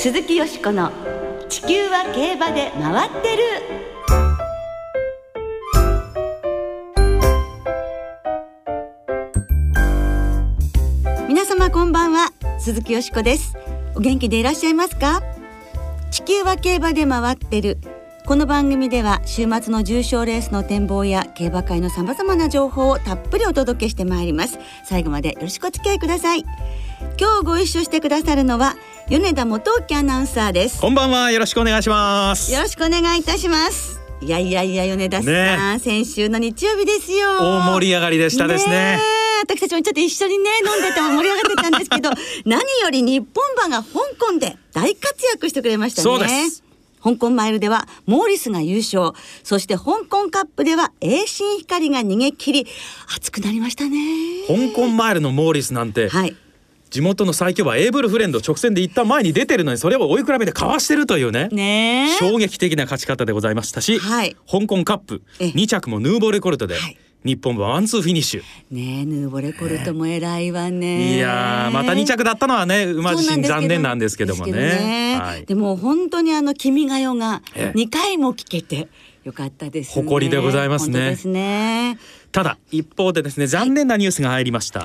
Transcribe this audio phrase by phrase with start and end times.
[0.00, 0.92] 鈴木よしこの
[1.48, 3.42] 地球は競馬で回ってる。
[11.28, 12.28] 皆様こんばんは
[12.60, 13.56] 鈴木よしこです。
[13.96, 15.20] お元気でいらっしゃいますか？
[16.12, 17.78] 地球は競馬で回ってる。
[18.24, 24.60] この番組では週末の重賞レースの展望や競馬会のさまざまな情報をたっぷりお届けしてまいります。
[24.84, 26.44] 最後までよろしくお付き合いください。
[27.18, 28.76] 今日ご一緒してくださるのは
[29.10, 30.82] 米田元樹アナウンサーです。
[30.82, 31.30] こんばんは。
[31.30, 32.52] よろしくお願いします。
[32.52, 33.98] よろしくお願いいたします。
[34.20, 37.38] いやいやいや米田さん、ね、先週の日曜日ですよ。
[37.38, 38.74] 大盛り上がりでしたですね。
[38.74, 38.98] ね
[39.44, 42.10] 私たちもちょっと一緒にね飲んでても盛り上がってたんですけど
[42.44, 46.04] 何より日本馬が香港で大活躍してくれましたね。
[46.04, 46.62] そうです。
[47.02, 49.12] 香港マイルではモーリスが優勝。
[49.42, 52.66] そして香港カップでは栄新光が逃げ切り。
[53.16, 53.96] 熱くなりましたね。
[54.48, 56.36] 香港マイルのモーリスなんて、はい、
[56.90, 68.42] 地元の最強馬エーブルフレンド直線で一旦前に出てるのにそれを追い比べでかわしてるというねね衝撃的な勝ち方でございましたし、はい、香港カップ2着もヌーヴォレコルトで、はい日本はワンツーフィニッシュ。
[68.70, 71.16] ねヌーヴォレコルトも偉いわね。
[71.16, 74.52] いやまた2着だったのはね馬自身残念なんですけどもね。
[74.52, 78.88] ねはい、でも本当にあの君が代が2回も聞けて
[79.24, 81.16] よかったです、ね、誇りでございますね。
[81.16, 81.98] すね
[82.30, 84.84] ただ一方でですね残念なニュースが入りました。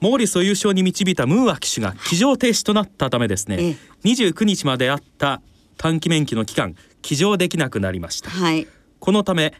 [0.00, 5.42] モーリスを優勝に導いたムーア騎手が騎乗停止となったためですね、29日まであった
[5.76, 8.30] 短期免許の期間騎乗できなくなりました。
[8.30, 8.66] はい、
[8.98, 9.54] このため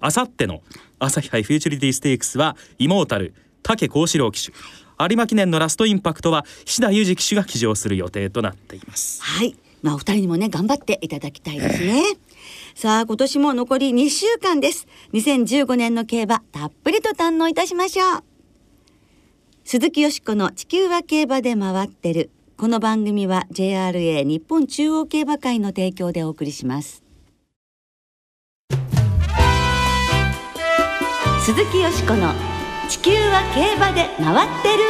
[0.00, 0.62] あさっての
[0.98, 4.52] 朝日杯フューチュリティステークスはイモータル武幸四郎騎手。
[4.98, 9.22] 有馬記念のラストインパクトは菱田裕二騎手が騎乗する予定となっています。
[9.22, 9.56] はい。
[9.82, 12.02] まあお二人にもね頑張っていただきたいですね、
[12.74, 14.86] さあ今年も残り2週間です。
[15.14, 18.29] 2015年の競馬たっぷりと堪能いたしましょう
[19.64, 22.30] 鈴木よしこの地球は競馬で回ってる。
[22.56, 27.04] この番組は JRA 日本中央競馬会の提供でお送りします。
[31.44, 32.32] 鈴木よしこの
[32.88, 34.84] 「地球は競馬で回ってる」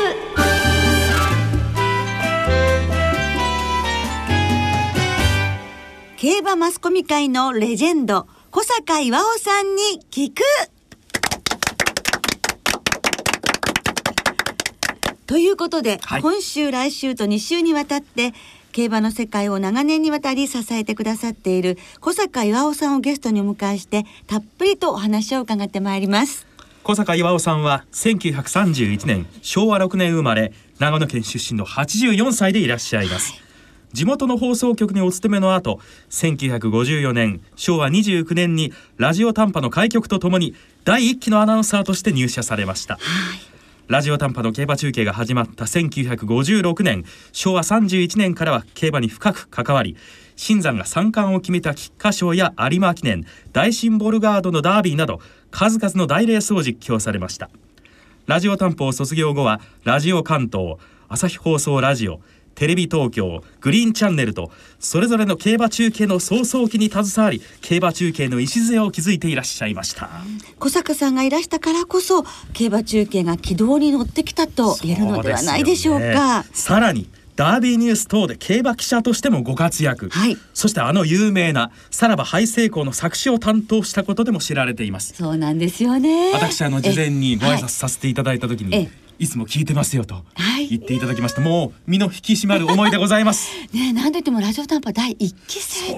[6.17, 10.43] 競馬マスコミ界のレジェンド小坂岩尾さんに聞く。
[15.31, 18.35] ということで、はい、今週来週と2週にわたって
[18.73, 26.49] 競馬の世界を長年にわたり支えてくださっている小坂岩尾さんをゲストにお迎えしてたっぷりとお話を伺ってまいります。
[26.83, 33.41] 小坂岩尾さんは1931年昭和6年生まれ長野県出身の84歳でいらっしゃいます、はい、
[33.93, 43.50] 地元の放送局にお勤めの後1954年昭和29年にラジオ短波の開局とともに第一期のアナウンサーとして入社されました、はい
[43.91, 49.97] ラジオ短波の競馬中継が始まった1956年昭和31年からは競馬に深く関わり
[50.37, 55.21] 新山が三冠を決めた菊花賞や有馬記念大シンボルガードのダービーなど
[55.51, 57.51] 数々の大レースを実況されました。
[58.27, 60.77] ラジオ担保卒業後はラジオ関東
[61.09, 62.21] 朝日放送ラジオ
[62.55, 70.11] テレビ東京グリーンチャンネルとそれぞれの競馬中継の創造期に携わり競馬中継の礎を築いていらっしゃいました。
[70.59, 77.09] 小坂さんがいらしたからこそ競馬中継が軌道に乗ってきたと言えるのではないでしょうか、ね、さらに
[77.41, 85.15] ダービーニュース等で競馬記者としてもご活躍、はい、そしてあの有名なさらばハイセイコーの作詞を担当したことでも知られています。
[85.15, 86.33] そうなんですよね。
[86.35, 90.25] 私あの事前にご挨拶させていただいた時に、いつも聞いてますよと
[90.71, 93.51] 言っていただきました、はい、もう身の引き締まる思いでございます。
[93.75, 95.95] ねなんといってもラジオ短波第一期生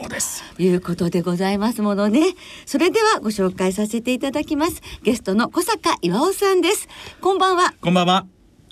[0.56, 2.34] ということでございますものね。
[2.66, 4.82] それではご紹介させていただきます。
[5.05, 6.88] ゲストの小坂岩尾さんです。
[7.21, 7.72] こんばんは。
[7.81, 8.27] こんばんは。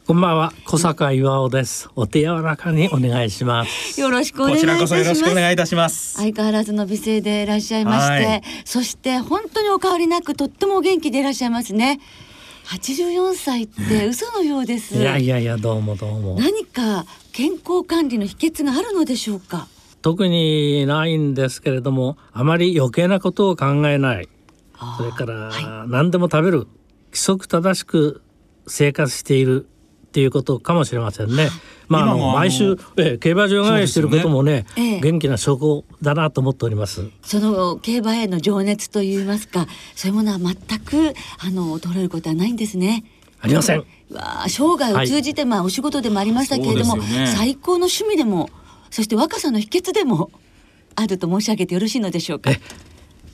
[0.05, 0.53] こんばんは。
[0.66, 1.89] 小坂岩尾です。
[1.94, 4.00] お手柔らかにお願いします。
[4.00, 4.94] よろしくお願いいたします。
[4.97, 6.15] よろしくお願いいたします。
[6.15, 12.00] 相変わらずの美声でいらっしゃいまして、そして本当にお変わりなくとっても元気でいらっしゃいますね
[12.71, 16.37] 84歳って嘘のようです、いやいやいやどうもどうも。
[16.39, 19.67] 何か健康管理の秘訣があるのでしょうか？
[20.03, 24.28] 特にないんですけれどもあまり余計なことを考えない。
[24.99, 26.69] それから、はい、何でも食べる。
[27.07, 28.22] 規則正しく
[28.69, 29.66] 生活している
[30.10, 31.48] っていうことかもしれませんね。
[31.86, 37.09] まあ、あの毎週、え競馬場外してることもね、ね元気な証拠だなと思っております。
[37.22, 43.04] その競馬への情熱といいますか、そういうものは全くあの衰えることはないんですね。
[43.41, 43.84] ありません。
[44.10, 48.51] わ生涯を通じて、はい、まあお仕事でもありましたけれども、ね、最高の趣味でも、
[48.91, 50.33] そして若さの秘訣でも
[50.97, 52.51] あると申し上げてよろしいのでしょうか。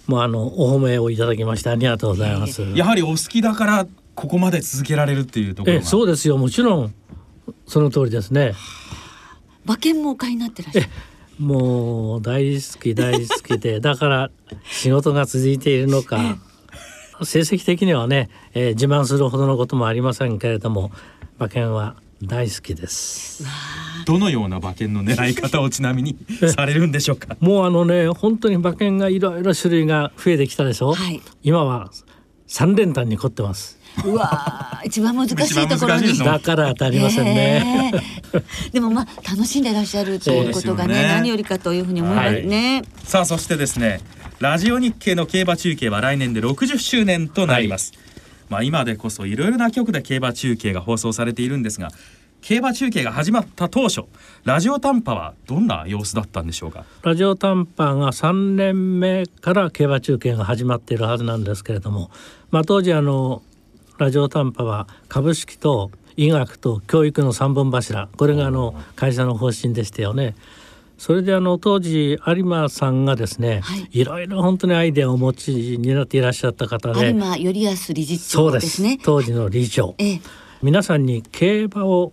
[0.06, 2.62] もうあのお褒めをいただきましてありがとうございます。
[2.74, 3.86] やはりお好きだから
[4.16, 6.38] ここまで続けられるっていうところそうですよ。
[6.38, 6.94] もちろん。
[7.66, 8.54] その通りですね。
[9.64, 10.88] 馬券もお買いになってらっしゃる。
[11.38, 13.78] もう大好き大好きで。
[13.80, 14.30] だから
[14.64, 16.38] 仕事が続いているのか。
[17.22, 20.90] 成績的にはね、えー、自慢するほどのこともありませんけれども
[21.38, 23.44] 馬券は大好きです。
[24.06, 26.16] どのような馬券の狙い方をちなみに
[26.54, 27.36] されるんでしょうか？
[27.40, 31.90] もうあのね本当に馬券がいろいろ種類が増えてきたでしょ、はい、今は
[32.46, 36.18] 三連単に凝ってますうわ一番難しいところに。
[36.18, 37.92] だから当たりませんね、
[38.32, 38.36] え。
[38.38, 44.00] ー、でもまあ楽しんでいらっしゃるということがね、ね、何よりかというふうに思いますね、はい、さあそしてですね
[44.38, 48.06] ラジオ日経の競馬中継は来年で60周年となります、はい。
[48.48, 51.88] まあ、今でこそいろいろな局で競馬中継が放送されているんですが
[52.42, 54.02] 競馬中継が始まった当初
[54.44, 56.84] ラジオ短波はどんな様子だったんでしょうか？
[57.02, 62.10] ラジオ短波が3年目から競馬中継が始まっているはずなんですけれども、
[62.50, 63.42] まあ、当時あの
[63.98, 68.08] ラジオ短波は株式と医学と教育の3本柱。
[68.16, 70.34] これがあの会社の方針でしたよね。
[70.98, 78.98] それであの当時有馬さんがですね、はい、いろいろ本当にアイデアをお持ちになっていらっしゃった方で有馬頼康理事長ですね。
[79.02, 80.20] 当時の理事長、ええ、
[80.62, 82.12] 皆さんに競馬を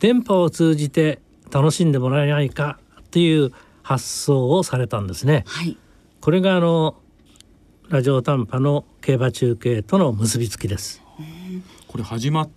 [0.00, 1.20] 電波を通じて
[1.52, 2.78] 楽しんでもらえないか
[3.12, 3.52] という
[3.82, 5.76] 発想をされたんですね、はい、
[6.20, 6.96] これがあの
[7.88, 11.03] ラジオ短波の競馬中継との結びつきです
[11.94, 12.48] これ始まっ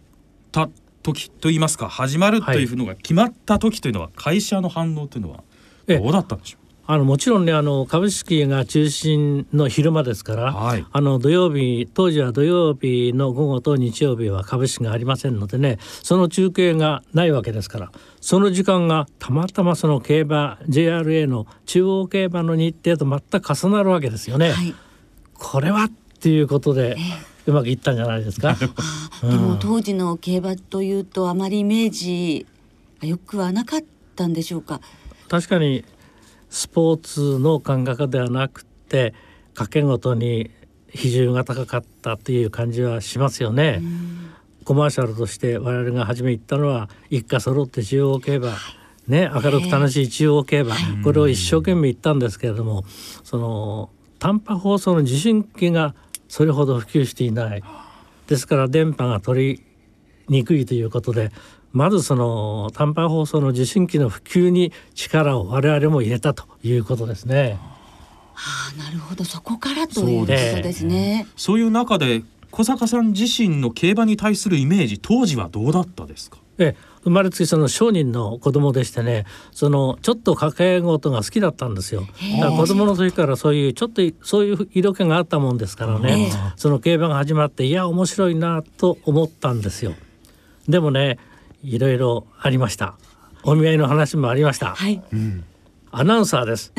[0.51, 0.68] た
[1.04, 5.44] 時と言いますか始まるというのが決まった時というのは、会社の反応というのは
[5.88, 6.66] どうだったんでしょう？
[6.88, 24.50] あのもちろんねあの株式が中心の昼間ですから、はい、あの土曜日当時は土曜日の午後と日曜日は株式がありませんのでねその中継がないわけですからその時間がたまたまその競馬 JRA の中央競馬の日程と全く重なるわけですよね。
[24.50, 24.74] はい、
[25.36, 25.89] これはっ
[26.19, 26.98] ていうことで、
[27.48, 28.56] うまくいったんじゃないですか？
[28.56, 28.68] で
[29.36, 32.46] も当時の競馬というとあまりイメージ
[33.02, 33.80] がよくはなかっ
[34.16, 34.82] たんでしょうか？
[35.30, 35.84] 確かに
[36.50, 39.14] スポーツの感覚ではなくて
[39.54, 40.52] 掛けごとに
[40.90, 43.82] 比重が高かったという感じはしますよね。
[44.64, 48.58] コマーシャルとして我々が初め言ったのは一家揃って中央競馬、
[49.08, 52.84] ね、明るく楽しい中央競馬、これを一生懸命言ったんですけれども
[53.24, 53.90] その
[54.20, 55.96] 短波放送の受信機が
[56.27, 57.63] それほど普及していない
[58.27, 59.63] ですから電波が取り
[60.27, 61.31] にくいということで
[61.74, 67.59] まずその短波放送の受信機の普及に力を我々も入れたということですね。
[68.33, 71.27] はあ、なるほどそこからということですね。
[71.35, 76.38] そういう中で小坂さん自身の競馬に対するイメージ当時はどうだったですか？
[76.57, 82.02] え生まれつきその商人の子供でしてねそのちょっと掛け事が好きだったんですよ。
[82.40, 86.32] だから子供の時からそういうちょっとそういう色気があったもんですからね。
[86.56, 89.94] その競馬が始まっていや面白いなと思ったんですよ。
[90.68, 91.18] でもね
[91.64, 92.96] いろいろありました。
[93.44, 95.02] お見合いの話もありました、はい、
[95.92, 96.74] アナウンサーです。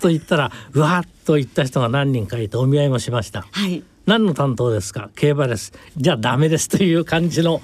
[0.00, 5.10] と言ったらうわっと言った人が何人かいてお見合いもしました、はい、何の担当ですか？
[5.14, 5.72] 競馬です。
[5.96, 6.68] じゃあダメです。
[6.68, 7.60] という感じの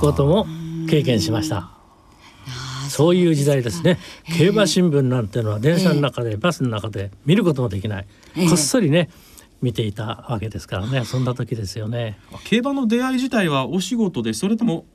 [0.00, 0.46] ことも
[0.88, 1.70] 経験しました。
[2.88, 3.98] そういう時代ですね。
[4.38, 8.06] 競馬新聞なんていうのは電車の中でバスの中で見ることもできない。
[8.48, 9.10] こっそりね
[9.60, 11.04] 見ていたわけですからね。
[11.04, 12.18] そんな時ですよね。
[12.44, 14.86] 競馬の出会い自体はお仕事でそれとも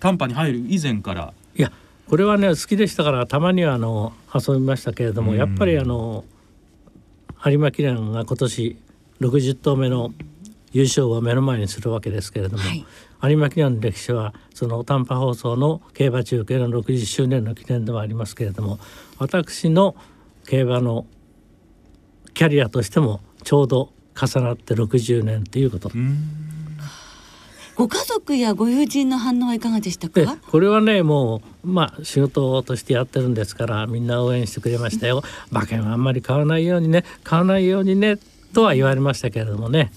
[0.00, 1.32] 短波に入る以前から？
[1.56, 1.72] いや
[2.08, 6.24] これはね好きでしたからたまにはあの遊びましたけれども、やっぱりあの
[7.46, 8.76] 有馬記念が今年
[9.20, 10.12] 60頭目の
[10.72, 12.84] 優勝を目の前にするわけですけれども、はい、
[13.30, 18.78] 有馬記念の歴史はその短波放送の競馬中継の60周年の記念でもありますけれども
[19.18, 19.96] 私の
[20.46, 21.06] 競馬の
[22.34, 25.90] キャリアとしてもちょうど重なって60年ということ。
[27.76, 30.38] ご家族やご友人の反応はいかがでしたか？
[30.48, 38.18] これはねもうまあ仕事としてやってるんですからみんな応援してくれましたよ馬券はあんまり買わないようにね買わないようにね
[38.52, 39.90] とは言われましたけれどもね。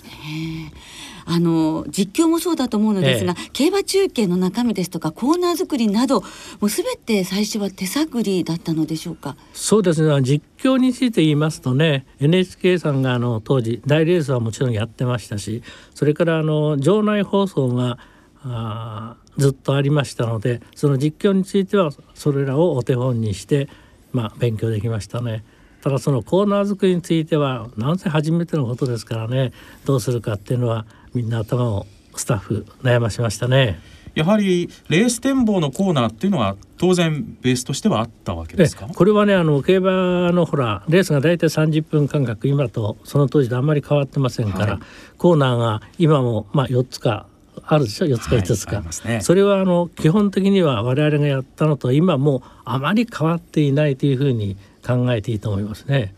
[1.30, 6.28] あの実況もそうだと思うのですが、ええ、競馬中継の中身ですとかコーナー作りなども
[6.62, 9.36] うすべて最初は手探りだったのでしょうか？
[9.54, 10.22] そうですね。
[10.22, 18.00] 実況について言いますとね NHK さんがあの当時大レースはもちろんやってましたしそれからあの場内放送が
[18.44, 23.68] あずっとありましたのでその実況についてはそれらをお手本にして、
[24.14, 25.44] まあ、勉強できましたね。
[25.82, 29.54] ただそのコーナー作りについてはなんせ初めてのことですからね
[29.86, 31.86] どうするかっていうのはみんな頭を
[32.16, 33.80] スタッフ悩ましましたね。
[34.16, 38.88] やはりレース展望のコーナーっていうのは当然ベースとしてはあったわけですか？
[38.88, 44.82] これはねあの競馬のほらレースが大体30分間隔今とその当時とあんまり変わってませんから、はい、
[45.20, 47.28] コーナーが今もまあ4つか
[47.64, 56.16] あるでしょ？4つか5つか、はいね、それはあの基本的には我々がやったのと今もあまり変わっていないというふうに考えていいと思いますね。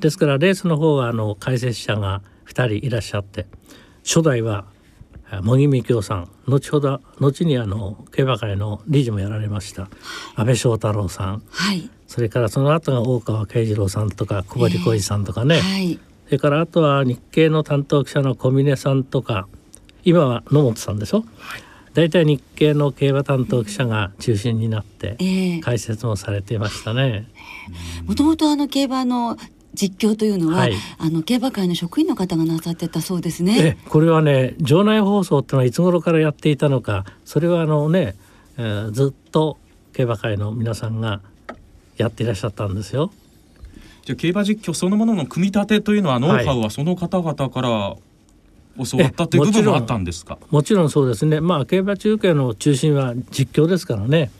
[0.00, 3.46] ですからレースの方はあの解説者が2人いらっしゃって
[4.04, 4.64] 初代は
[5.42, 6.28] 茂木幹夫さん。
[6.46, 9.88] 後ほど後にあの競馬会の理事もやられました
[10.34, 11.42] 安倍翔太郎さん。
[11.50, 11.88] はい。
[12.08, 16.00] それからその後が大川慶次郎さんとか小堀浩二さんとかね、はい。
[16.26, 19.46] それからあとは日経の担当記者の小峰さんとか
[20.02, 21.24] 今は野本さんでしょ、
[21.94, 25.60] 大体日経の競馬担当記者が中心になってええ。
[25.60, 27.28] 解説もされていましたね。
[28.06, 29.36] もともとあの競馬の
[29.74, 33.78] 実況というのは、はいあの競馬会の職員の方がなさってたそうですえね。
[33.88, 38.16] これはね場内放送ってのはいつ頃からやっていたのかそれはあのね、
[38.58, 39.58] えーずっと
[39.92, 41.20] 競馬会の皆さんが
[41.96, 43.12] やっていらっしゃったんですよ。
[44.04, 50.38] じゃあ競馬実況そのものの組み立てというのはノウハウはその方々から教わったという部分もあったんですか？
[50.50, 54.30] もちろんそうですねまあ競馬中継の中心は実況ですからね。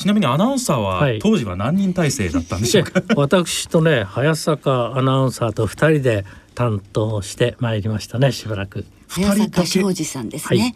[0.00, 3.02] ちなみにアナウンサーははい当時は何人体制だったんでしょうか？
[3.16, 10.60] 私とね早坂アナウンサーと2人で担当してまいりましたねしばらく早二人だけ坂庄司さんですね。
[10.60, 10.74] はい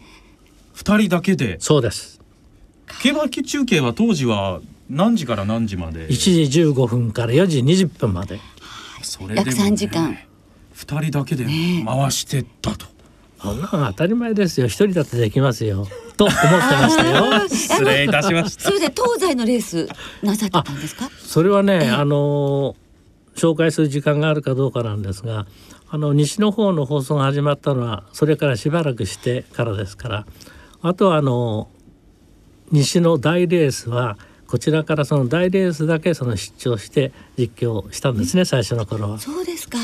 [0.73, 1.57] 二人だけで？
[1.59, 2.21] そうです
[3.01, 8.39] 競馬中継は当時は何時から何時まで？1時15分から4時20分まで
[9.01, 10.17] それ約3時間。
[10.73, 12.85] 二人だけで回してったと。
[13.45, 15.87] そんなの当たり前ですよ一人だってできますよ
[16.17, 18.71] と思ってましたよ失礼いたしましたそ。
[18.71, 19.87] れで東西のレース
[20.23, 21.09] なさってたんですか？
[21.19, 22.75] それはねあの
[23.35, 25.45] 紹介する時間があるかどうかなんですが
[25.89, 30.25] あの西の方の放送が始まったのはそれからしばらくしてからですから
[30.81, 31.69] あとはあの
[32.71, 39.19] 西の大レースはこちらからその大レースだけその出張して実況したんですね最初の頃は。
[39.19, 39.77] そうですか。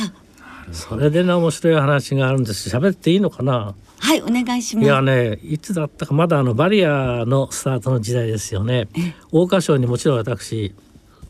[0.74, 2.70] それでね面白い話があるんです。
[2.70, 3.76] 喋っていいのかな？
[4.00, 4.86] はいお願いします。
[4.86, 8.88] いやねいつだったかまだあのバリアのスタートの時代ですよね。
[9.32, 10.74] 桜花賞にもちろん私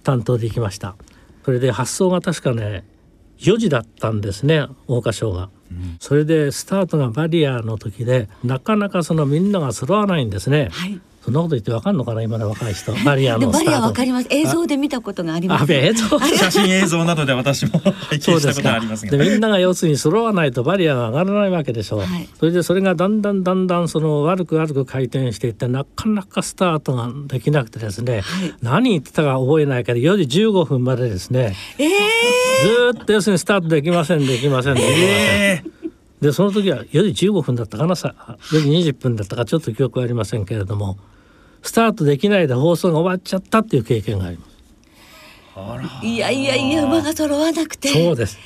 [0.03, 0.95] 担当できました。
[1.43, 2.83] それで発走が確かね
[3.39, 5.49] 4時だったんですね桜花賞が、
[5.99, 11.01] それでスタートがバリアの時でなかなかそのみんなが揃わないんですね、はい。
[11.23, 12.93] そんなこと言ってわかんのかな今の若い人。
[13.05, 13.77] バリアのスタート。
[13.77, 14.27] アわかります。
[14.31, 15.71] 映像で見たことがあります。
[15.71, 16.19] あ映像？
[16.35, 19.17] 写真映像などで私も拝見したことがありますが。
[19.17, 22.27] でみんなが要するに揃わないとバリアが上がらないわけでしょう、はい。
[22.39, 28.23] それでそれがだんだんだんだんその悪く悪く回転していってなかなかスタートができなくてですね、
[28.61, 31.55] 何言ってたか覚えないけど4時15分までですね。
[31.77, 31.89] ええ
[32.63, 35.80] ずーっと要するにスタートできませんできませんできません、ええ
[36.21, 38.13] でその時は4時15分だったかなさ
[38.51, 40.97] 4時20分だったかちょっと記憶はありませんけれども
[41.63, 44.51] スタートできないで放送が終わっちゃったっていう経験があります。
[46.03, 47.89] いやいやいや馬が揃わなくて。
[47.89, 48.39] そうです。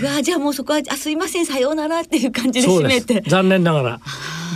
[0.00, 3.22] うわじゃあもうそこはあすいませんさようならっていう感じで締めて。
[3.28, 4.00] 残念ながら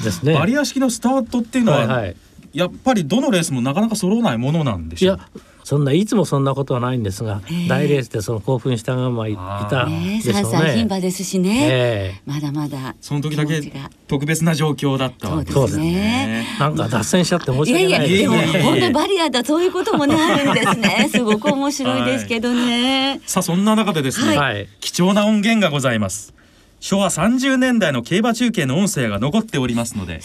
[0.03, 0.35] ですね。
[0.35, 2.17] バリア式のスタートっていうのは、はいはい。
[2.55, 5.19] やっぱりどのレースもなかなか揃わないものなんでいしょう。
[5.19, 5.29] や
[5.67, 7.69] そんないつもそんなことはないんですが、ええ。
[7.69, 10.83] 大レースでその興奮したままいたねでしょう三歳牝ね。
[10.85, 11.69] 馬ですしね。
[11.69, 12.23] ええ。
[12.25, 13.61] まだまだその時だけ
[14.07, 15.91] 特別な状況だったわけそうですね。
[15.91, 16.47] ね。
[16.61, 21.09] なんか脱線しちゃって申しいやいや訳ないいやいやいや本当にバリアだそういうこともねあるんですね。
[21.11, 23.21] すごく面白いですけどね。
[23.27, 24.69] さあそんな中でですね、はい。
[24.79, 26.33] 貴重な音源がございます。
[26.79, 30.21] 昭和30年代の競馬中継の音声が残っておりますので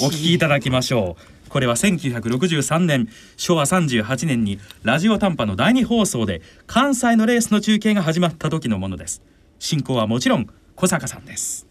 [0.00, 9.22] お聞きいただきましょうこれは1963年昭和38年にラジオ短波の第2放送で関西のレースの中継が始まった時のものです。
[9.60, 11.68] 進行はもちろん小坂さんです。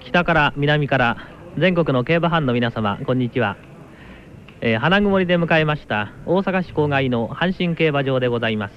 [0.00, 3.58] 北から南から全国の競馬ファンの皆様こんにちは、
[4.62, 8.74] えー花曇りで迎えました大阪市郊外の阪神競馬場でございます。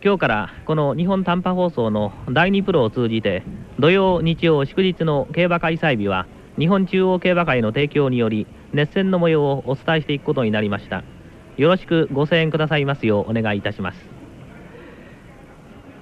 [0.00, 3.42] 今日からこの日本短波放送の第2プロを通じて
[3.80, 11.02] 土曜日曜祝日の競馬開催日は日本中央競馬会の提供により熱戦の模様をお伝えしていくことになりました。
[11.56, 13.98] よろしくご声援くださいますようお願いいたします。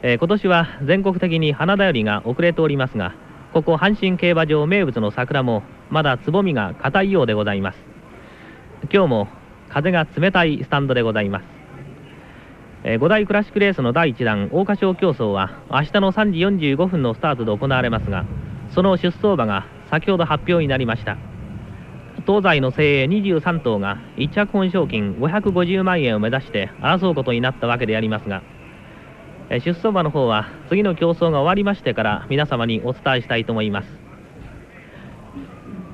[0.03, 3.15] えー今年は全国的に花だよりが遅れておりますが
[3.53, 7.79] ここ阪神競馬場名物の桜もまだつぼみが硬いようでございます。
[8.93, 9.29] 今日も
[9.69, 11.45] 風が冷たいスタンドでございます、
[12.85, 18.25] え5大クラシックレースの第1弾桜花賞競争は明日の3時45分のスタートで行われますが
[18.75, 21.17] その出走馬が先ほど発表になりました。
[22.27, 28.43] 東西の精鋭23頭が1着本賞金550万円を目指して争うことになったわけでありますが
[29.51, 33.89] 出走馬の方は次の競争が終わりましてから皆様にお伝えしたいと思います、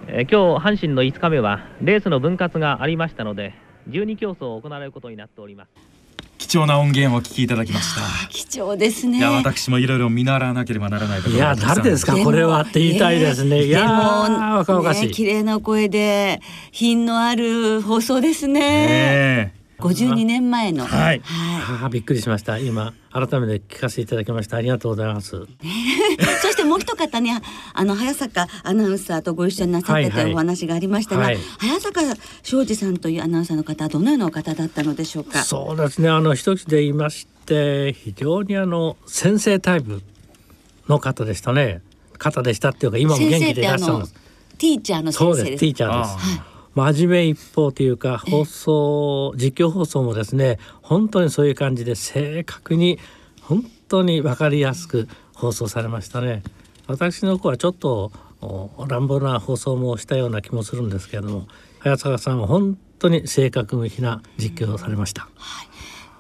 [0.09, 3.55] え今日阪神の5日目はレースの分割がありましたので
[3.89, 5.94] 12競争を行われることになっております。
[6.39, 9.19] 貴重な音源をお聞きいただきました貴重ですね。
[9.19, 13.65] いや私もいろいろ見習わなければならないいや誰ですかこれはって言いたいですね。
[13.65, 15.07] いやー若々しい。
[15.09, 16.41] ね綺麗な声で
[16.73, 18.61] 品のある放送ですね。
[18.61, 20.87] ねえ52年前の。
[20.87, 21.23] はい。
[21.25, 22.59] ああびっくりしました。
[22.59, 24.57] 今改めて聞かせていただきました。
[24.57, 25.31] ありがとうございます。
[26.43, 27.41] そしてもう一方ね、
[27.75, 30.35] あの早坂アナウンサーとご一緒になさってたはいはい。
[30.35, 31.39] お話がありましたが、はい。
[31.59, 32.01] 早坂
[32.43, 35.43] 庄司さんというアナウンサーの方はどのようなお方だったのでしょうか？
[35.43, 36.09] そうですね。
[36.09, 40.03] あの一口で言いまして非常にあの先生タイプ
[40.89, 41.83] の方でしたね。
[42.19, 44.15] 方でしたっていうか今も元気でいらっしゃるんです
[44.57, 45.59] ティーチャーのそうで先生です。
[45.59, 45.61] す。
[45.61, 46.41] ティーチャーです。
[46.41, 52.99] あ真面目一方というか放送実況放送もですね本当にそういう感じで正確に
[53.43, 56.43] 本当に分かりやすく放送されましたね。
[56.87, 61.47] 私の子はちょっとお乱暴な放送もしたような気もするんですけれども
[61.79, 65.29] 早坂さんは本当に正確無比な実況をされました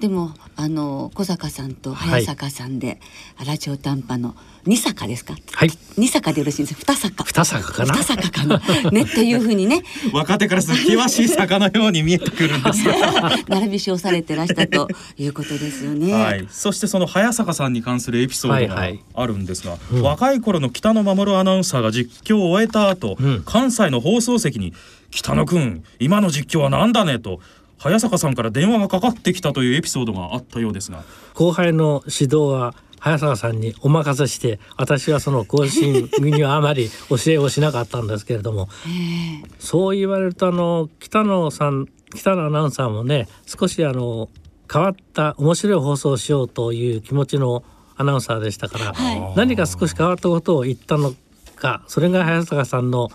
[0.04, 3.00] でもあの小坂さんと早坂さんで、
[3.46, 4.34] ラジオ短波の
[4.66, 5.34] 二坂ですか？
[5.52, 6.92] はい二坂でよろしいですか？
[6.92, 7.24] 二坂。
[7.24, 7.94] 二坂かな？
[7.94, 8.90] 二坂かな？
[8.90, 9.82] ねっていうふうにね
[10.12, 16.12] 若手からすると険しい坂のように見えてくるんですが 並び称されてらしたということですよね。
[16.12, 24.74] はい、そしてその早坂さんに関するエピソードがはいはいあるんですが、うん若い頃の北野守アナウンサーが実況を終えた後、うん関西の放送席に
[25.10, 27.40] 「北野くん今の実況は何だね」と
[27.84, 31.04] 早坂さんから電話がかかってきたというエピソードがあったようですが。
[31.34, 39.50] 後輩の指導は早坂さんにお任せして私はその更新にはあまり教えをしなかったんですけれどもええ。
[39.58, 44.30] そう言われるとあの北野さん北野アナウンサーもね少しあの
[44.72, 47.64] 変わった面白い放送をしようという気持ちの
[47.98, 49.34] アナウンサーでしたから、はい。
[49.36, 51.12] 何か少し変わったことを言ったの
[51.56, 53.10] かそれが早坂さんの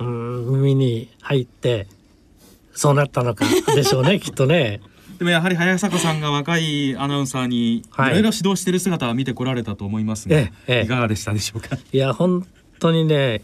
[0.00, 1.86] うーん耳に入って
[2.74, 4.80] そうなったのかでしょうね きっとね。
[5.18, 8.22] でもやはり早坂さんが若いアナウンサーにいはいろい。
[8.22, 10.84] ろ指導している姿は見てこられたと思いますが、ええええ。
[10.84, 11.76] いかがでしたでしょうか？
[11.92, 12.46] いや本
[12.78, 13.42] 当にね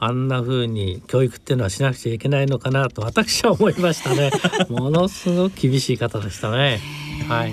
[0.00, 4.32] あんな風に教育っていうのはしなくちゃいけないのかなと私は思いましたね。
[4.68, 6.80] ものすごく厳しい方でしたね。
[7.28, 7.52] はい。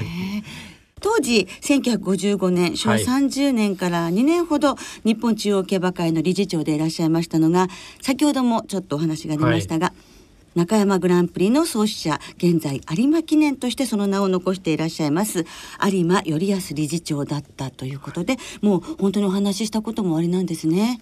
[1.02, 3.06] 当時1955年昭和はい。
[3.06, 7.68] 30年から2年ほど日本中央競馬会の理事長でいらっしゃいましたのが
[8.02, 9.94] 先ほどもちょっとお話が出ましたが、
[10.56, 15.46] 中山グランプリの創始者現在有馬記念としてその名を残していらっしゃいます
[15.92, 21.00] 有馬頼康理事長だったということでもう本当にお話ししたこともありなんですね。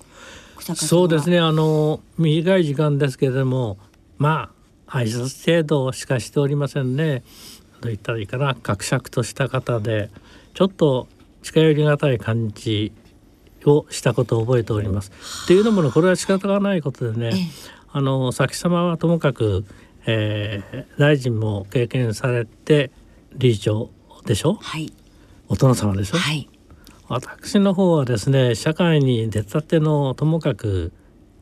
[0.76, 1.40] そうですね。
[1.40, 3.78] あの短い時間ですけれども
[4.18, 4.50] ま
[4.88, 7.24] あ挨拶程度しかしておりませんね。
[7.82, 8.56] どう言ったらいいかな。
[8.56, 10.10] 格尺とした方で
[10.54, 11.08] ちょっと
[11.44, 12.92] 近寄りがたい感じ
[13.66, 15.12] をしたことを覚えております。
[15.46, 17.40] っていうのもねこれは仕方がないことでね、え
[17.74, 19.66] えあの先様はともかく、
[20.06, 22.92] えー大臣も経験されて
[23.34, 23.90] 理事長
[24.26, 24.54] でしょ？
[24.62, 24.94] はい。
[25.50, 26.48] お殿様でしょ、はい。
[27.08, 30.92] 私の方はですね社会に出たてのともかく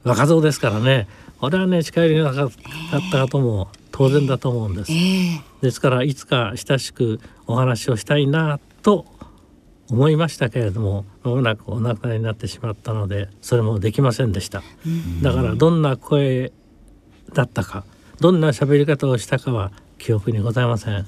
[0.04, 1.08] 若造ですからね。
[1.42, 2.52] 俺はね近寄りがなかっ
[3.12, 4.92] たことも当然だと思うんです。
[4.94, 5.42] ええ。
[5.62, 9.06] ですからいつか親しくお話をしたいなと
[9.90, 14.64] 思いましたけれどもまもなくお亡くなりになってしまったのでそれもできませんでした。
[15.22, 16.52] だからどんな声
[17.34, 17.84] だったか
[18.20, 21.06] どんな喋り方をしたかは記憶にございません。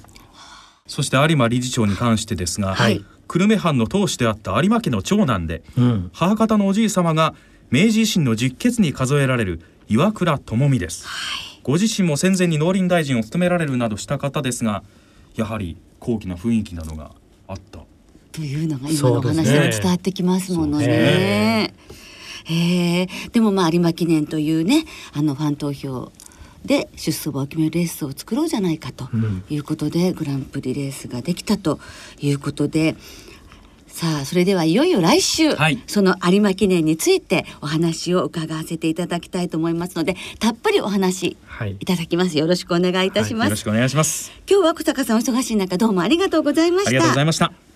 [0.85, 3.03] そして有馬理事長に関してですが、はい。
[3.27, 7.35] 久留米藩の当主であった有馬家の長男でうん、母方のおじい様が
[7.69, 11.05] 明治維新の実決に数えられる岩倉智美です、
[11.63, 14.83] ご自身も戦前に農林大臣を務められるなどした方ですが
[15.35, 17.11] やはり高貴な雰囲気などが
[17.47, 17.79] あった
[18.37, 21.73] というのが今のお話でも伝わってきますものそうね。
[22.45, 26.11] へえでもまあ有馬記念というねあのファン投票
[26.63, 29.43] で出走馬を決めるレースを作ろうじゃないかとうん。
[29.49, 31.79] いうことで、グランプリレースができたと
[32.19, 32.95] いうことで
[33.87, 35.81] さあそれではいよいよ来週、はい。
[35.87, 41.75] その有馬記念についてお話を伺わせていただきたいと思いますのでたっぷりお話はい。
[41.79, 42.37] いただきます。
[42.37, 44.31] よろしくお願いいたします、よろしくお願いします。
[44.47, 46.89] 今日は小坂さんお忙しい中どうもありがとうございました。
[46.89, 47.66] ありがとうございました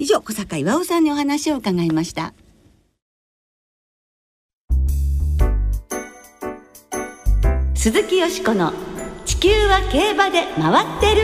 [0.00, 2.32] 以上小坂岩尾さんにお話を伺いました。
[7.74, 8.72] 鈴木よしこの
[9.26, 11.22] 地球は競馬で回ってる。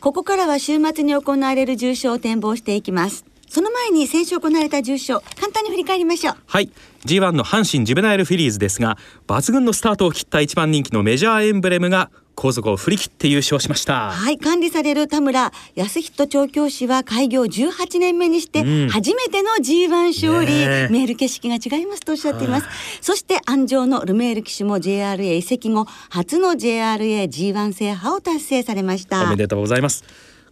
[0.00, 3.31] ここからは週末に行われる重賞を展望していきます。
[3.52, 6.36] その前に先週行われた重賞簡単に振り返りましょう。
[6.46, 6.70] はい。
[7.04, 14.10] G1 の阪神ジュベナイルフィリーズですが抜群のスタートを切った一番人気のメジャーエンブレムが後続を振り切って優勝しました。
[14.10, 18.88] はい、管理される田村康人調教師は開業18年目にしてうん。
[18.88, 20.88] 初めての G1 勝利、ねえ。
[20.90, 22.66] 見える景色が違いますとおっしゃっています。
[23.02, 29.24] そして鞍上のルメール騎手も JRA 移籍後初の JRA G1 制覇を達成されました。
[29.24, 30.04] おめでとうございます。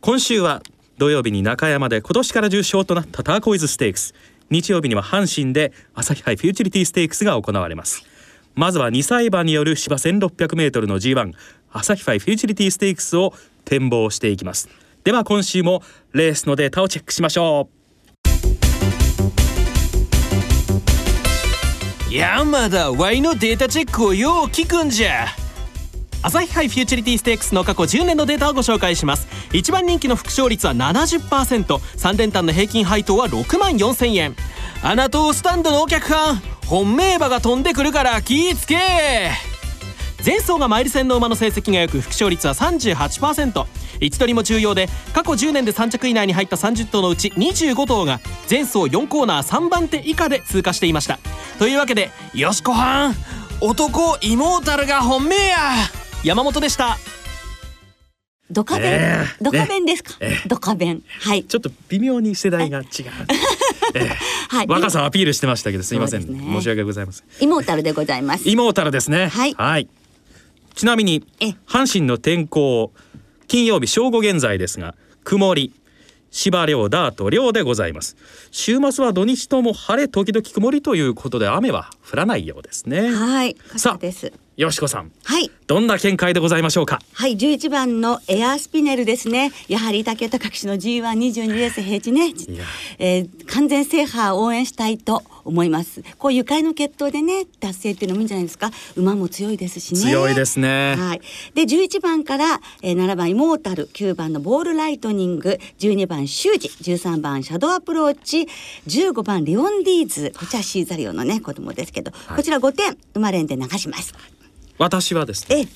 [0.02, 0.62] 今週は
[1.00, 4.12] 土曜日に中山で今年から重賞となったターコイズステークス。
[4.50, 8.04] 日曜日には阪神で朝日杯フューチュリティステークスが行われます。
[8.54, 11.32] まずは2歳馬による芝 1600m の G1
[11.72, 13.32] 朝日ファイフューチュリティステークスを
[13.64, 14.68] 展望していきます。
[15.02, 15.82] では今週も
[16.12, 17.70] レースのデータをチェックしましょ
[22.10, 22.14] う。
[22.14, 25.28] 山田ワイのデータチェックをよう聞くんじゃ。
[26.22, 29.26] 朝日杯フューチュリティステークスの過去10年のデータをご紹介します。
[29.52, 34.36] 一番人気の副勝率は 70%3 連単の平均配当は6万4000円。
[34.82, 38.76] アナトースタンドのお客さん本命馬が飛んでくるから気ぃつけ。
[40.24, 43.66] 前走がマイル戦の馬の成績が良く副勝率は38%
[44.00, 51.18] 位置取りも重要で過去10年で3着以内に入った30頭のうち25頭が前走4コーナー3番手以下で通過していました。
[51.58, 53.14] というわけでよしこはん
[53.62, 55.56] 男イモータルが本命や。
[56.22, 56.98] 山本でした。
[58.50, 61.44] ドカ弁、えー、ドカ弁ですか、ね、ドカ弁はい。
[61.44, 62.86] ちょっと微妙に世代が違う、
[63.94, 64.08] えー、
[64.48, 67.26] はい、若さアピールしてましたけどすいません、ね、申し訳ございません。
[67.40, 68.46] イモータルでございます。
[68.48, 69.28] イモータルですね。
[69.28, 69.88] はい、はい、
[70.74, 71.24] ちなみに
[71.66, 72.92] 阪神の天候
[73.48, 75.72] 金曜日正午現在ですが曇り
[76.30, 78.16] 芝涼ダート涼でございます
[78.50, 84.06] 週末は土日とも晴れ時々曇りということで雨は降らないようですねはいさあ
[84.56, 85.10] よしこさん。
[85.24, 85.50] はい。
[85.66, 86.98] どんな見解でございましょうか？
[87.14, 89.52] はい、十一番のエアースピネルですね。
[89.68, 92.34] やはり竹高騎の G122 レース平地ね。
[92.98, 96.02] えー、完全制覇を応援したいと思います。
[96.18, 98.70] こう愉快の決闘でね達成っていうのもいいんじゃないですか。
[98.96, 100.00] 馬も強いですしね。
[100.00, 100.96] 強いですね。
[100.96, 101.20] はい。
[101.54, 108.48] で十一番から、えー、7番イモータル、9番のボールライトニング、12番シュージ、13番シャドウアプローチ、
[108.86, 110.32] 15番レオンディーズ。
[110.38, 114.14] こちらシーザリオのね子供ですけど、はい、こちら5点生まれんで流します。
[114.80, 115.68] 私はですね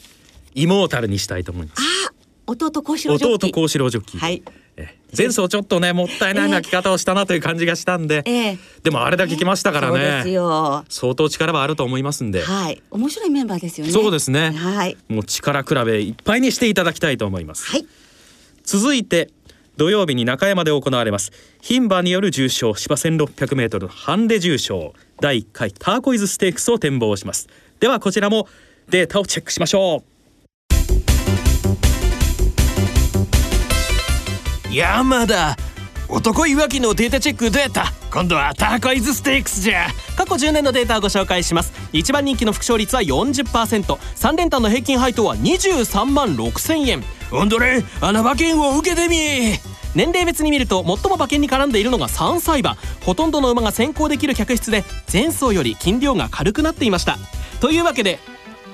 [0.54, 2.14] イモータルにしたいと思いますあ
[2.46, 4.42] 弟幸四郎ジョッキ弟幸四郎ジョッキはい
[5.16, 10.24] 前走ちょっとねもったいない泣き方をしたなという感じがしたんで、えー、でもあれだけ来ましたからね、
[10.88, 13.92] 相当力はあると思いますんで、はい、面白いメンバーですよね。
[13.92, 17.86] そうですね、はい、もう力比べいっぱいにしていただきたいと思います、はい、
[18.64, 19.30] 続いて
[19.76, 21.32] 土曜日に中山で行われます。
[21.62, 27.48] 牝馬による重賞芝 1600m ハンデ重賞第1回ターコイズステークスを展望します。
[27.80, 28.48] ではこちらも
[28.88, 30.13] データをチェックしましょう
[34.74, 35.56] 山田。
[36.08, 37.92] 男いわきのデータチェックどうやった？
[38.10, 39.86] 今度はターコイズステークスじゃ。
[40.16, 41.72] 過去10年のデータをご紹介します。
[41.92, 47.04] 一番人気の副勝率は 40%3 連単の平均配当は23万6000円。
[47.30, 49.16] オンドレ穴馬券を受けてみ。
[49.94, 52.76] 年齢別に見ると最も馬券に絡んでいるのが3歳馬。
[53.04, 54.82] ほとんどの馬が先行できる客室で
[55.12, 57.16] 前走より斤量が軽くなっていました。
[57.60, 58.18] というわけで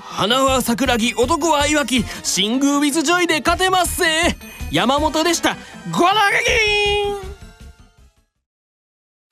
[0.01, 4.35] 花は桜木男はいわき新宮ウィズジョイで勝てますぜ
[4.71, 5.57] 山本でした。
[5.91, 7.21] ごらげぎ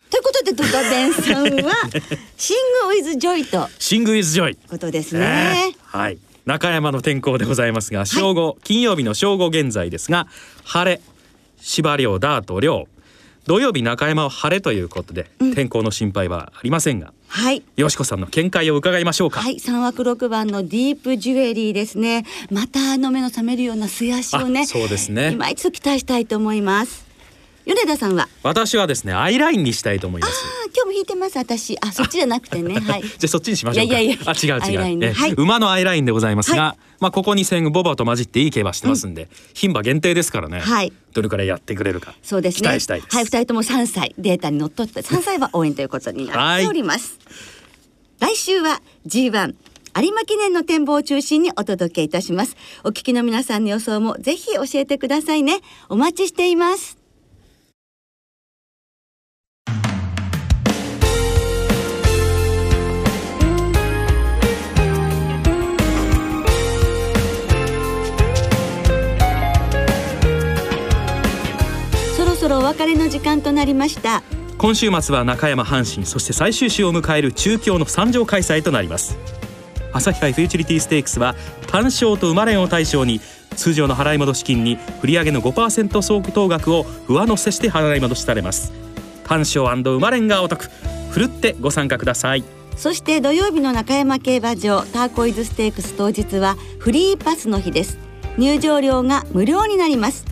[0.09, 1.73] ということでドカベンさんは
[2.35, 2.57] シン
[2.89, 3.69] グウィズジョイと。
[3.79, 4.57] シングウィズジョイ。
[4.69, 6.17] ことですね、えー、はい。
[6.45, 10.27] 中山の天候でございますが正午、はい、金曜日の正午現在ですが
[10.65, 11.01] 晴れ
[11.61, 12.87] 芝良ダート良
[13.45, 17.63] 土曜日中山は晴れということで、うん、天候の心配はありませんがはい。
[17.75, 19.41] 淑子さんの見解を伺いましょうか。
[19.41, 22.25] はい、三枠六番のディープジュエリーですね。
[22.49, 24.65] またあの目の覚めるような末脚をね。
[24.65, 25.31] そうですね。
[25.33, 27.05] 今一度期待したいと思います。
[27.65, 28.27] 米田さんは？
[28.41, 30.43] 私はですねアイラインにしたいと思います
[30.79, 31.77] 今日も引いてます私。
[31.81, 32.79] あそっちじゃなくてね。
[32.79, 33.01] はい。
[33.01, 40.59] じゃあそっちにしましょういやいやあ違う違う、はい、馬のアイラインでございますが、はい、まあここに戦ボバと混じっていい競馬してますんで、牝、うん、馬限定ですからね。
[40.59, 40.93] はい。
[41.13, 47.17] どれくらいやってくれるかそうです、ね、期待したいはい二人とも三歳データにのっとって三歳は応援ということになっております、
[48.19, 49.55] 来週は G1
[50.01, 52.55] 有馬記念の展望を中心にお届けいたします。
[52.83, 55.59] お聞きの皆さんの予想もぜひ教えてくださいね。
[55.89, 56.98] お待ちしています
[72.59, 74.21] お別れの時間となりました。
[74.57, 79.17] 今週末は中山阪神そして最終週を迎える中京の三条開催となります。
[79.93, 81.35] 朝日杯フューチュリティステークスは
[81.67, 83.21] 単勝と馬連を対象に
[83.55, 88.73] 通常の払い戻し金に振上の5%相当額を上乗せして払い戻しされます。
[89.23, 90.69] 単勝馬連がお得
[91.11, 92.43] ふるってご参加ください。
[92.75, 97.97] そして土曜日の中山競馬場ターコイズステークス当日はフリーパスの日です。
[98.37, 100.25] 入場料が無料になります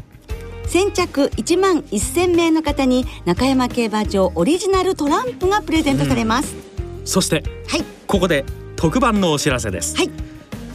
[0.68, 6.56] 先着1万1000名の方に中山競馬場オリジナルトランプがプレゼントされます、
[7.00, 10.12] うん、そして、はい、ここで特番のお知らせです、はい、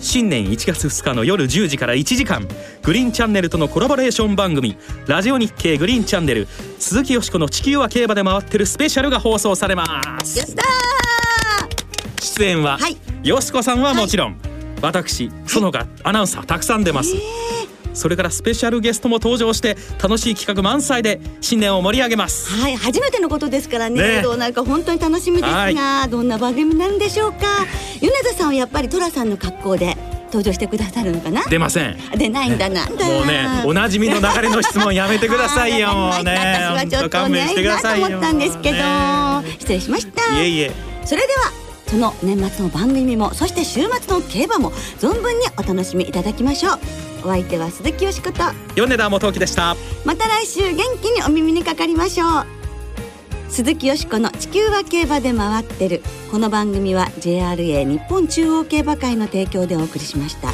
[0.00, 2.48] 新年1月2日の夜10時から1時間
[2.82, 4.76] グリーンチャンネルとのコラボレーション番組
[5.06, 6.46] ラジオ日経グリーンチャンネル
[6.78, 9.84] 鈴木よしこの地球は競馬で回ってるスペシャルが放送されま
[10.24, 10.38] す。
[10.38, 10.62] やった
[12.20, 12.96] 出演は、はい。
[13.22, 14.40] よしこさんはもちろん、
[14.80, 17.14] 私その他アナウンサーたくさん出ます、
[17.94, 22.50] それからスペシャルゲストも登場して楽しい企画満載で新年を盛り上げます。
[22.50, 24.16] はい初めてのことですからね。
[24.16, 24.22] ね。
[24.22, 27.38] どうなるか本当に楽しみですが、どんな番組になるんでしょうか。
[28.00, 31.44] 米田さんはやっぱり寅さんの格好で登場してくださるのかな？
[31.48, 31.96] 出ません。
[32.16, 35.88] 出ないんだなもうねおなじみの流れの質問やめてくださいよ。
[35.94, 37.74] もうね私はちょっとねいよ。
[37.74, 39.56] なと思ったんですけど、ね。
[39.58, 40.40] 失礼しました。
[40.40, 40.72] いえいえ。
[41.04, 41.61] それでは
[41.92, 46.78] その年末の番組もそして週末の競馬も存分にお楽しみいただきましょう。
[47.24, 48.40] お相手は鈴木よしこと
[48.74, 49.76] 米田元樹でした。
[50.06, 52.46] また来週元気にお耳にかかりましょう。
[53.50, 56.02] 鈴木よしこの地球は競馬で回ってる。
[56.30, 60.48] この番組は JRA 日本中央競馬会の提供でお送りしました。